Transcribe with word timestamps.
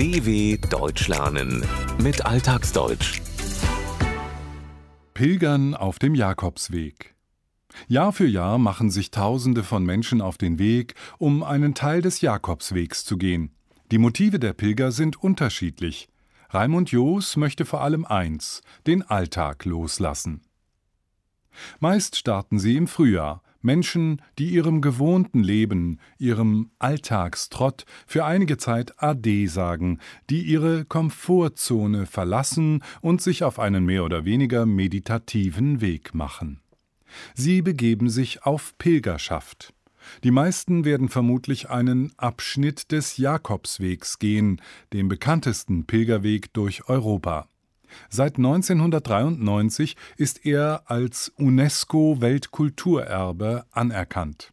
DW 0.00 0.56
Deutsch 0.56 1.08
lernen 1.08 1.62
mit 2.02 2.24
Alltagsdeutsch. 2.24 3.20
Pilgern 5.12 5.74
auf 5.74 5.98
dem 5.98 6.14
Jakobsweg. 6.14 7.14
Jahr 7.86 8.10
für 8.14 8.26
Jahr 8.26 8.56
machen 8.56 8.90
sich 8.90 9.10
Tausende 9.10 9.62
von 9.62 9.84
Menschen 9.84 10.22
auf 10.22 10.38
den 10.38 10.58
Weg, 10.58 10.94
um 11.18 11.42
einen 11.42 11.74
Teil 11.74 12.00
des 12.00 12.22
Jakobswegs 12.22 13.04
zu 13.04 13.18
gehen. 13.18 13.54
Die 13.90 13.98
Motive 13.98 14.38
der 14.38 14.54
Pilger 14.54 14.90
sind 14.90 15.22
unterschiedlich. 15.22 16.08
Raimund 16.48 16.90
Joos 16.90 17.36
möchte 17.36 17.66
vor 17.66 17.82
allem 17.82 18.06
eins, 18.06 18.62
den 18.86 19.02
Alltag 19.02 19.66
loslassen. 19.66 20.40
Meist 21.78 22.16
starten 22.16 22.58
sie 22.58 22.76
im 22.76 22.88
Frühjahr, 22.88 23.42
Menschen, 23.62 24.22
die 24.38 24.50
ihrem 24.50 24.80
gewohnten 24.80 25.42
Leben, 25.42 25.98
ihrem 26.18 26.70
Alltagstrott 26.78 27.84
für 28.06 28.24
einige 28.24 28.56
Zeit 28.56 29.02
Ade 29.02 29.48
sagen, 29.48 29.98
die 30.30 30.42
ihre 30.42 30.84
Komfortzone 30.84 32.06
verlassen 32.06 32.82
und 33.00 33.20
sich 33.20 33.44
auf 33.44 33.58
einen 33.58 33.84
mehr 33.84 34.04
oder 34.04 34.24
weniger 34.24 34.66
meditativen 34.66 35.80
Weg 35.80 36.14
machen. 36.14 36.60
Sie 37.34 37.60
begeben 37.60 38.08
sich 38.08 38.44
auf 38.44 38.76
Pilgerschaft. 38.78 39.74
Die 40.24 40.30
meisten 40.30 40.86
werden 40.86 41.10
vermutlich 41.10 41.68
einen 41.68 42.12
Abschnitt 42.16 42.90
des 42.90 43.18
Jakobswegs 43.18 44.18
gehen, 44.18 44.62
dem 44.94 45.08
bekanntesten 45.08 45.84
Pilgerweg 45.84 46.52
durch 46.54 46.88
Europa. 46.88 47.49
Seit 48.08 48.36
1993 48.36 49.96
ist 50.16 50.46
er 50.46 50.84
als 50.86 51.32
UNESCO-Weltkulturerbe 51.36 53.66
anerkannt. 53.70 54.52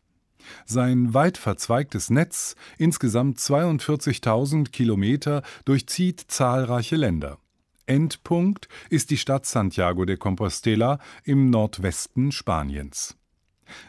Sein 0.65 1.13
weit 1.13 1.37
verzweigtes 1.37 2.09
Netz, 2.09 2.55
insgesamt 2.77 3.39
42.000 3.39 4.71
Kilometer, 4.71 5.43
durchzieht 5.65 6.25
zahlreiche 6.27 6.95
Länder. 6.95 7.37
Endpunkt 7.85 8.67
ist 8.89 9.11
die 9.11 9.17
Stadt 9.17 9.45
Santiago 9.45 10.05
de 10.05 10.17
Compostela 10.17 10.99
im 11.23 11.49
Nordwesten 11.49 12.31
Spaniens. 12.31 13.17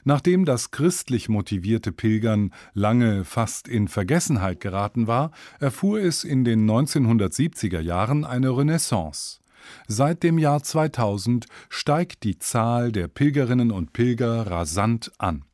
Nachdem 0.04 0.44
das 0.44 0.70
christlich 0.70 1.28
motivierte 1.28 1.92
Pilgern 1.92 2.52
lange 2.74 3.24
fast 3.24 3.68
in 3.68 3.88
Vergessenheit 3.88 4.60
geraten 4.60 5.06
war, 5.06 5.30
erfuhr 5.60 6.00
es 6.00 6.24
in 6.24 6.44
den 6.44 6.68
1970er 6.68 7.80
Jahren 7.80 8.24
eine 8.24 8.56
Renaissance. 8.56 9.40
Seit 9.86 10.22
dem 10.22 10.38
Jahr 10.38 10.62
2000 10.62 11.46
steigt 11.68 12.24
die 12.24 12.38
Zahl 12.38 12.92
der 12.92 13.08
Pilgerinnen 13.08 13.70
und 13.70 13.92
Pilger 13.92 14.46
rasant 14.46 15.12
an. 15.18 15.44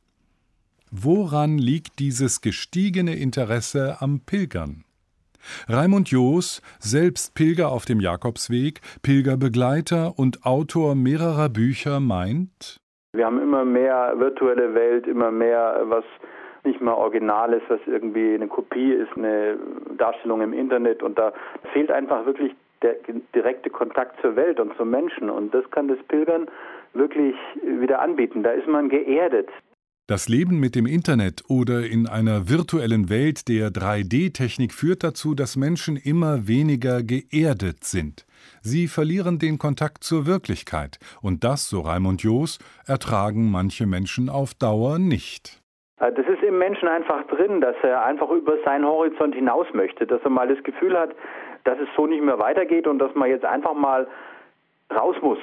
Woran 0.91 1.59
liegt 1.59 1.99
dieses 1.99 2.41
gestiegene 2.41 3.17
Interesse 3.17 4.01
am 4.01 4.21
Pilgern? 4.21 4.85
Raimund 5.69 6.09
Joos, 6.11 6.63
selbst 6.79 7.35
Pilger 7.35 7.71
auf 7.71 7.85
dem 7.85 8.01
Jakobsweg, 8.01 8.81
Pilgerbegleiter 9.03 10.19
und 10.19 10.45
Autor 10.45 10.95
mehrerer 10.95 11.49
Bücher, 11.49 12.01
meint, 12.01 12.81
wir 13.15 13.27
haben 13.27 13.41
immer 13.41 13.65
mehr 13.65 14.15
virtuelle 14.17 14.75
Welt, 14.75 15.07
immer 15.07 15.31
mehr, 15.31 15.83
was 15.85 16.05
nicht 16.65 16.81
mehr 16.81 16.97
original 16.97 17.53
ist, 17.53 17.69
was 17.69 17.81
irgendwie 17.87 18.35
eine 18.35 18.49
Kopie 18.49 18.93
ist, 18.93 19.13
eine 19.17 19.57
Darstellung 19.97 20.43
im 20.43 20.53
Internet 20.53 21.03
und 21.03 21.19
da 21.19 21.33
fehlt 21.73 21.91
einfach 21.91 22.27
wirklich 22.27 22.55
der 22.83 22.97
direkte 23.35 23.71
Kontakt 23.71 24.21
zur 24.21 24.37
Welt 24.37 24.61
und 24.61 24.77
zum 24.77 24.91
Menschen 24.91 25.31
und 25.31 25.55
das 25.55 25.69
kann 25.71 25.89
das 25.89 25.99
Pilgern 26.09 26.49
wirklich 26.93 27.37
wieder 27.63 28.01
anbieten. 28.01 28.43
Da 28.43 28.51
ist 28.51 28.67
man 28.67 28.89
geerdet. 28.89 29.49
Das 30.07 30.29
Leben 30.29 30.61
mit 30.61 30.75
dem 30.75 30.85
Internet 30.85 31.45
oder 31.49 31.81
in 31.81 32.07
einer 32.07 32.51
virtuellen 32.51 33.09
Welt 33.09 33.49
der 33.49 33.69
3D-Technik 33.69 34.75
führt 34.75 35.03
dazu, 35.03 35.35
dass 35.35 35.57
Menschen 35.57 35.97
immer 35.97 36.47
weniger 36.47 37.03
geerdet 37.03 37.85
sind. 37.85 38.27
Sie 38.61 38.87
verlieren 38.87 39.39
den 39.39 39.57
Kontakt 39.57 40.05
zur 40.05 40.27
Wirklichkeit, 40.27 40.99
und 41.23 41.43
das, 41.43 41.71
so 41.71 41.81
Raimund 41.81 42.23
Joos, 42.23 42.59
ertragen 42.87 43.51
manche 43.51 43.87
Menschen 43.87 44.29
auf 44.29 44.53
Dauer 44.53 44.99
nicht. 44.99 45.63
Äh, 45.99 46.13
das 46.13 46.27
ist 46.27 46.43
im 46.43 46.59
Menschen 46.59 46.87
einfach 46.87 47.27
drin, 47.29 47.63
dass 47.63 47.77
er 47.83 48.05
einfach 48.05 48.29
über 48.29 48.59
seinen 48.63 48.85
Horizont 48.85 49.35
hinaus 49.35 49.69
möchte, 49.73 50.07
dass 50.07 50.21
er 50.23 50.29
mal 50.29 50.49
das 50.49 50.63
Gefühl 50.65 50.99
hat, 50.99 51.13
dass 51.65 51.79
es 51.79 51.89
so 51.97 52.07
nicht 52.07 52.23
mehr 52.23 52.39
weitergeht 52.39 52.87
und 52.87 52.99
dass 52.99 53.15
man 53.15 53.31
jetzt 53.31 53.47
einfach 53.47 53.73
mal 53.73 54.07
raus 54.95 55.17
muss. 55.23 55.39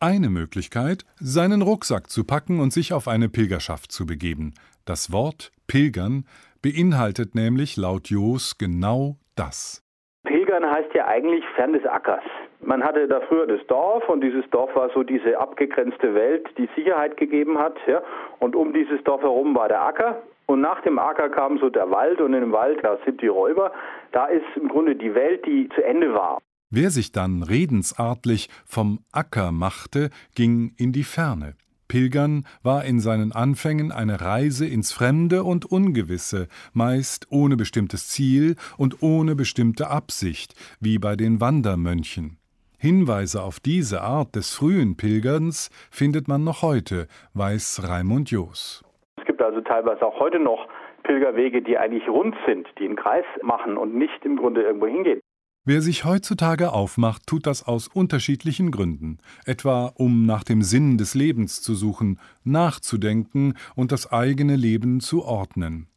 Eine 0.00 0.28
Möglichkeit, 0.28 1.04
seinen 1.18 1.60
Rucksack 1.60 2.08
zu 2.08 2.22
packen 2.24 2.60
und 2.60 2.72
sich 2.72 2.92
auf 2.92 3.08
eine 3.08 3.28
Pilgerschaft 3.28 3.90
zu 3.90 4.06
begeben. 4.06 4.54
Das 4.84 5.12
Wort 5.12 5.50
Pilgern 5.66 6.24
beinhaltet 6.62 7.34
nämlich 7.34 7.76
laut 7.76 8.08
Jos 8.08 8.58
genau 8.58 9.16
das. 9.34 9.82
Pilgern 10.22 10.70
heißt 10.70 10.94
ja 10.94 11.08
eigentlich 11.08 11.44
fern 11.56 11.72
des 11.72 11.84
Ackers. 11.84 12.22
Man 12.60 12.84
hatte 12.84 13.08
da 13.08 13.20
früher 13.22 13.48
das 13.48 13.66
Dorf 13.66 14.08
und 14.08 14.20
dieses 14.20 14.48
Dorf 14.50 14.72
war 14.76 14.88
so 14.94 15.02
diese 15.02 15.36
abgegrenzte 15.36 16.14
Welt, 16.14 16.46
die 16.58 16.68
Sicherheit 16.76 17.16
gegeben 17.16 17.58
hat. 17.58 17.76
Ja? 17.88 18.00
Und 18.38 18.54
um 18.54 18.72
dieses 18.72 19.02
Dorf 19.02 19.22
herum 19.22 19.56
war 19.56 19.66
der 19.66 19.82
Acker 19.82 20.22
und 20.46 20.60
nach 20.60 20.80
dem 20.82 21.00
Acker 21.00 21.28
kam 21.28 21.58
so 21.58 21.70
der 21.70 21.90
Wald 21.90 22.20
und 22.20 22.30
dem 22.30 22.52
Wald, 22.52 22.78
da 22.84 22.98
sind 23.04 23.20
die 23.20 23.26
Räuber. 23.26 23.72
Da 24.12 24.26
ist 24.26 24.46
im 24.54 24.68
Grunde 24.68 24.94
die 24.94 25.16
Welt, 25.16 25.44
die 25.44 25.68
zu 25.74 25.82
Ende 25.82 26.14
war. 26.14 26.38
Wer 26.70 26.90
sich 26.90 27.12
dann 27.12 27.42
redensartlich 27.42 28.50
vom 28.66 28.98
Acker 29.10 29.52
machte, 29.52 30.10
ging 30.34 30.74
in 30.76 30.92
die 30.92 31.04
Ferne. 31.04 31.54
Pilgern 31.88 32.44
war 32.62 32.84
in 32.84 33.00
seinen 33.00 33.32
Anfängen 33.32 33.90
eine 33.90 34.20
Reise 34.20 34.66
ins 34.66 34.92
Fremde 34.92 35.44
und 35.44 35.64
Ungewisse, 35.64 36.48
meist 36.74 37.26
ohne 37.30 37.56
bestimmtes 37.56 38.08
Ziel 38.08 38.56
und 38.76 39.02
ohne 39.02 39.34
bestimmte 39.34 39.88
Absicht, 39.88 40.54
wie 40.78 40.98
bei 40.98 41.16
den 41.16 41.40
Wandermönchen. 41.40 42.36
Hinweise 42.78 43.42
auf 43.42 43.60
diese 43.60 44.02
Art 44.02 44.36
des 44.36 44.54
frühen 44.54 44.98
Pilgerns 44.98 45.70
findet 45.90 46.28
man 46.28 46.44
noch 46.44 46.60
heute, 46.60 47.08
weiß 47.32 47.88
Raimund 47.88 48.30
Joos. 48.30 48.84
Es 49.16 49.24
gibt 49.24 49.40
also 49.40 49.62
teilweise 49.62 50.06
auch 50.06 50.20
heute 50.20 50.38
noch 50.38 50.68
Pilgerwege, 51.02 51.62
die 51.62 51.78
eigentlich 51.78 52.06
rund 52.08 52.36
sind, 52.46 52.68
die 52.78 52.84
einen 52.84 52.96
Kreis 52.96 53.24
machen 53.42 53.78
und 53.78 53.94
nicht 53.94 54.22
im 54.26 54.36
Grunde 54.36 54.62
irgendwo 54.62 54.86
hingehen. 54.86 55.20
Wer 55.68 55.82
sich 55.82 56.06
heutzutage 56.06 56.72
aufmacht, 56.72 57.26
tut 57.26 57.46
das 57.46 57.62
aus 57.62 57.88
unterschiedlichen 57.88 58.70
Gründen, 58.70 59.18
etwa 59.44 59.92
um 59.96 60.24
nach 60.24 60.42
dem 60.42 60.62
Sinn 60.62 60.96
des 60.96 61.12
Lebens 61.12 61.60
zu 61.60 61.74
suchen, 61.74 62.18
nachzudenken 62.42 63.52
und 63.74 63.92
das 63.92 64.10
eigene 64.10 64.56
Leben 64.56 65.00
zu 65.00 65.26
ordnen. 65.26 65.88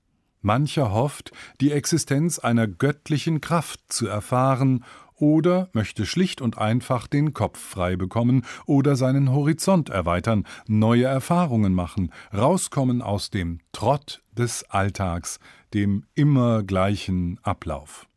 Mancher 0.41 0.91
hofft, 0.91 1.31
die 1.61 1.71
Existenz 1.71 2.37
einer 2.37 2.67
göttlichen 2.67 3.39
Kraft 3.39 3.79
zu 3.87 4.07
erfahren 4.07 4.83
oder 5.15 5.69
möchte 5.71 6.05
schlicht 6.05 6.41
und 6.41 6.57
einfach 6.57 7.07
den 7.07 7.33
Kopf 7.33 7.57
frei 7.57 7.95
bekommen 7.95 8.43
oder 8.65 8.97
seinen 8.97 9.31
Horizont 9.31 9.87
erweitern, 9.87 10.45
neue 10.67 11.05
Erfahrungen 11.05 11.73
machen, 11.73 12.11
rauskommen 12.33 13.01
aus 13.01 13.29
dem 13.29 13.59
Trott 13.71 14.21
des 14.33 14.65
Alltags, 14.69 15.39
dem 15.73 16.03
immer 16.13 16.61
gleichen 16.61 17.39
Ablauf. 17.41 18.10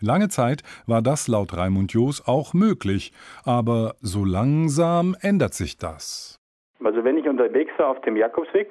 Lange 0.00 0.28
Zeit 0.28 0.62
war 0.86 1.02
das 1.02 1.28
laut 1.28 1.56
Raimund 1.56 1.92
Joos 1.92 2.26
auch 2.26 2.54
möglich, 2.54 3.12
aber 3.44 3.94
so 4.00 4.24
langsam 4.24 5.16
ändert 5.20 5.54
sich 5.54 5.78
das. 5.78 6.38
Also 6.84 7.02
wenn 7.04 7.16
ich 7.16 7.28
unterwegs 7.28 7.72
war 7.78 7.88
auf 7.88 8.00
dem 8.02 8.16
Jakobsweg, 8.16 8.70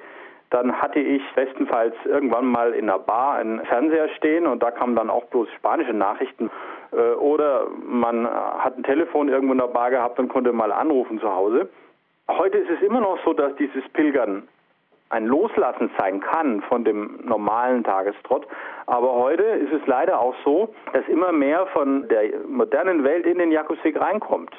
dann 0.50 0.72
hatte 0.72 1.00
ich 1.00 1.22
bestenfalls 1.34 1.94
irgendwann 2.04 2.46
mal 2.46 2.72
in 2.72 2.88
einer 2.88 3.00
Bar 3.00 3.36
einen 3.36 3.64
Fernseher 3.66 4.08
stehen 4.16 4.46
und 4.46 4.62
da 4.62 4.70
kamen 4.70 4.94
dann 4.94 5.10
auch 5.10 5.24
bloß 5.24 5.48
spanische 5.56 5.92
Nachrichten. 5.92 6.50
Äh, 6.92 7.14
oder 7.14 7.66
man 7.84 8.26
hat 8.26 8.78
ein 8.78 8.84
Telefon 8.84 9.28
irgendwo 9.28 9.52
in 9.52 9.58
der 9.58 9.66
Bar 9.66 9.90
gehabt 9.90 10.18
und 10.18 10.28
konnte 10.28 10.52
mal 10.52 10.72
anrufen 10.72 11.18
zu 11.20 11.28
Hause. 11.28 11.68
Heute 12.28 12.58
ist 12.58 12.70
es 12.70 12.82
immer 12.82 13.00
noch 13.00 13.18
so, 13.24 13.32
dass 13.32 13.54
dieses 13.56 13.82
Pilgern 13.92 14.48
ein 15.10 15.26
Loslassen 15.26 15.90
sein 15.98 16.20
kann 16.20 16.62
von 16.62 16.84
dem 16.84 17.20
normalen 17.24 17.84
Tagestrott. 17.84 18.46
Aber 18.86 19.14
heute 19.14 19.42
ist 19.42 19.72
es 19.72 19.86
leider 19.86 20.20
auch 20.20 20.34
so, 20.44 20.74
dass 20.92 21.06
immer 21.08 21.32
mehr 21.32 21.66
von 21.68 22.08
der 22.08 22.46
modernen 22.48 23.04
Welt 23.04 23.26
in 23.26 23.38
den 23.38 23.52
Jakobsweg 23.52 24.00
reinkommt. 24.00 24.50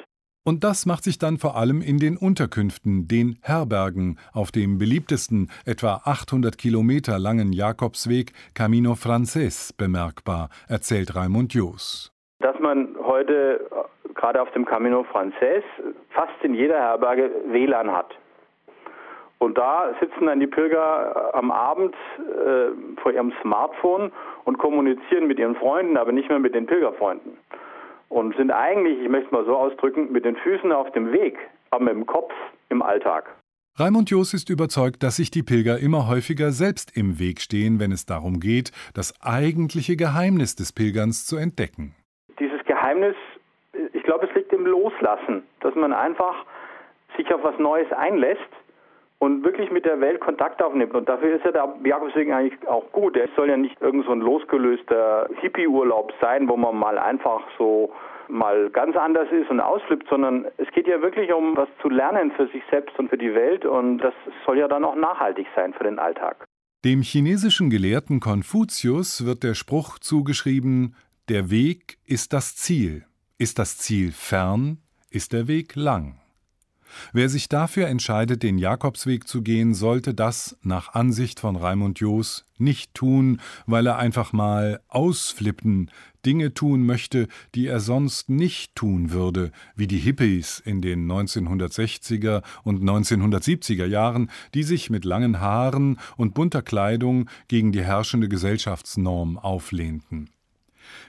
Und 0.44 0.64
das 0.64 0.86
macht 0.86 1.04
sich 1.04 1.18
dann 1.18 1.36
vor 1.36 1.56
allem 1.56 1.82
in 1.82 1.98
den 1.98 2.16
Unterkünften, 2.16 3.06
den 3.06 3.38
Herbergen, 3.42 4.18
auf 4.32 4.50
dem 4.50 4.78
beliebtesten, 4.78 5.50
etwa 5.66 6.00
800 6.06 6.56
Kilometer 6.56 7.18
langen 7.18 7.52
Jakobsweg 7.52 8.32
Camino 8.54 8.94
Frances 8.94 9.74
bemerkbar, 9.74 10.48
erzählt 10.66 11.14
Raimund 11.14 11.52
Joos. 11.52 12.10
Dass 12.40 12.58
man 12.60 12.96
heute 13.02 13.60
äh, 13.70 14.14
gerade 14.14 14.40
auf 14.40 14.50
dem 14.52 14.64
Camino 14.64 15.04
Frances 15.04 15.64
fast 16.10 16.42
in 16.42 16.54
jeder 16.54 16.78
Herberge 16.78 17.30
WLAN 17.48 17.92
hat. 17.92 18.14
Und 19.38 19.56
da 19.56 19.94
sitzen 20.00 20.26
dann 20.26 20.40
die 20.40 20.46
Pilger 20.46 21.30
äh, 21.32 21.36
am 21.36 21.50
Abend 21.50 21.94
äh, 22.18 23.00
vor 23.00 23.12
ihrem 23.12 23.32
Smartphone 23.40 24.10
und 24.44 24.58
kommunizieren 24.58 25.28
mit 25.28 25.38
ihren 25.38 25.54
Freunden, 25.54 25.96
aber 25.96 26.12
nicht 26.12 26.28
mehr 26.28 26.40
mit 26.40 26.54
den 26.54 26.66
Pilgerfreunden. 26.66 27.36
Und 28.08 28.36
sind 28.36 28.50
eigentlich, 28.50 28.98
ich 29.00 29.08
möchte 29.08 29.26
es 29.26 29.32
mal 29.32 29.44
so 29.44 29.56
ausdrücken, 29.56 30.10
mit 30.10 30.24
den 30.24 30.36
Füßen 30.36 30.72
auf 30.72 30.90
dem 30.92 31.12
Weg, 31.12 31.38
aber 31.70 31.84
mit 31.84 31.94
dem 31.94 32.06
Kopf 32.06 32.32
im 32.68 32.82
Alltag. 32.82 33.28
Raimund 33.78 34.10
Joos 34.10 34.34
ist 34.34 34.50
überzeugt, 34.50 35.04
dass 35.04 35.16
sich 35.16 35.30
die 35.30 35.44
Pilger 35.44 35.78
immer 35.78 36.08
häufiger 36.08 36.50
selbst 36.50 36.96
im 36.96 37.20
Weg 37.20 37.40
stehen, 37.40 37.78
wenn 37.78 37.92
es 37.92 38.06
darum 38.06 38.40
geht, 38.40 38.72
das 38.92 39.14
eigentliche 39.22 39.94
Geheimnis 39.94 40.56
des 40.56 40.72
Pilgerns 40.72 41.26
zu 41.26 41.36
entdecken. 41.36 41.94
Dieses 42.40 42.64
Geheimnis, 42.64 43.14
ich 43.92 44.02
glaube, 44.02 44.26
es 44.26 44.34
liegt 44.34 44.52
im 44.52 44.66
Loslassen, 44.66 45.44
dass 45.60 45.76
man 45.76 45.92
einfach 45.92 46.44
sich 47.16 47.32
auf 47.32 47.44
was 47.44 47.56
Neues 47.60 47.86
einlässt 47.92 48.50
und 49.18 49.44
wirklich 49.44 49.70
mit 49.70 49.84
der 49.84 50.00
Welt 50.00 50.20
Kontakt 50.20 50.62
aufnimmt. 50.62 50.94
Und 50.94 51.08
dafür 51.08 51.36
ist 51.36 51.44
ja 51.44 51.52
der 51.52 51.74
Jakobsweg 51.84 52.30
eigentlich 52.30 52.68
auch 52.68 52.90
gut. 52.92 53.16
Es 53.16 53.30
soll 53.36 53.48
ja 53.48 53.56
nicht 53.56 53.80
irgend 53.80 54.06
so 54.06 54.12
ein 54.12 54.20
losgelöster 54.20 55.28
Hippie-Urlaub 55.40 56.12
sein, 56.20 56.48
wo 56.48 56.56
man 56.56 56.76
mal 56.76 56.98
einfach 56.98 57.42
so 57.58 57.92
mal 58.28 58.70
ganz 58.70 58.94
anders 58.96 59.28
ist 59.32 59.50
und 59.50 59.60
ausflippt, 59.60 60.06
sondern 60.08 60.46
es 60.58 60.68
geht 60.72 60.86
ja 60.86 61.00
wirklich 61.00 61.32
um 61.32 61.56
was 61.56 61.68
zu 61.80 61.88
lernen 61.88 62.30
für 62.32 62.46
sich 62.48 62.62
selbst 62.70 62.98
und 62.98 63.08
für 63.08 63.16
die 63.16 63.34
Welt 63.34 63.64
und 63.64 63.98
das 63.98 64.12
soll 64.44 64.58
ja 64.58 64.68
dann 64.68 64.84
auch 64.84 64.96
nachhaltig 64.96 65.46
sein 65.56 65.72
für 65.72 65.84
den 65.84 65.98
Alltag. 65.98 66.44
Dem 66.84 67.00
chinesischen 67.00 67.70
Gelehrten 67.70 68.20
Konfuzius 68.20 69.24
wird 69.24 69.42
der 69.42 69.54
Spruch 69.54 69.98
zugeschrieben, 69.98 70.94
der 71.28 71.50
Weg 71.50 71.98
ist 72.06 72.32
das 72.32 72.54
Ziel. 72.54 73.04
Ist 73.38 73.58
das 73.58 73.78
Ziel 73.78 74.12
fern, 74.12 74.78
ist 75.10 75.32
der 75.32 75.48
Weg 75.48 75.74
lang. 75.74 76.20
Wer 77.12 77.28
sich 77.28 77.48
dafür 77.48 77.88
entscheidet, 77.88 78.42
den 78.42 78.58
Jakobsweg 78.58 79.26
zu 79.26 79.42
gehen, 79.42 79.74
sollte 79.74 80.14
das 80.14 80.56
nach 80.62 80.94
Ansicht 80.94 81.40
von 81.40 81.56
Raimund 81.56 82.00
Joos 82.00 82.44
nicht 82.58 82.94
tun, 82.94 83.40
weil 83.66 83.86
er 83.86 83.98
einfach 83.98 84.32
mal 84.32 84.80
ausflippen, 84.88 85.90
Dinge 86.26 86.52
tun 86.52 86.84
möchte, 86.84 87.28
die 87.54 87.66
er 87.66 87.80
sonst 87.80 88.28
nicht 88.28 88.74
tun 88.74 89.12
würde, 89.12 89.52
wie 89.76 89.86
die 89.86 89.98
Hippies 89.98 90.60
in 90.64 90.82
den 90.82 91.10
1960er 91.10 92.42
und 92.64 92.82
1970er 92.82 93.86
Jahren, 93.86 94.30
die 94.54 94.64
sich 94.64 94.90
mit 94.90 95.04
langen 95.04 95.40
Haaren 95.40 95.98
und 96.16 96.34
bunter 96.34 96.62
Kleidung 96.62 97.30
gegen 97.46 97.72
die 97.72 97.84
herrschende 97.84 98.28
Gesellschaftsnorm 98.28 99.38
auflehnten. 99.38 100.30